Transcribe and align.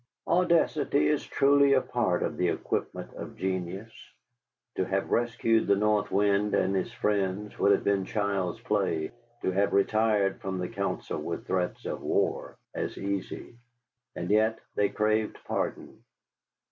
Audacity 0.27 1.07
is 1.09 1.23
truly 1.27 1.73
a 1.73 1.81
part 1.81 2.23
of 2.23 2.35
the 2.35 2.47
equipment 2.47 3.13
of 3.13 3.35
genius. 3.37 3.91
To 4.73 4.83
have 4.83 5.11
rescued 5.11 5.67
the 5.67 5.75
North 5.75 6.09
Wind 6.09 6.55
and 6.55 6.75
his 6.75 6.91
friends 6.91 7.59
would 7.59 7.71
have 7.71 7.83
been 7.83 8.05
child's 8.05 8.59
play; 8.61 9.11
to 9.43 9.51
have 9.51 9.73
retired 9.73 10.41
from 10.41 10.57
the 10.57 10.69
council 10.69 11.19
with 11.21 11.45
threats 11.45 11.85
of 11.85 12.01
war, 12.01 12.57
as 12.73 12.97
easy. 12.97 13.57
And 14.15 14.31
yet 14.31 14.57
they 14.73 14.89
craved 14.89 15.37
pardon. 15.45 16.03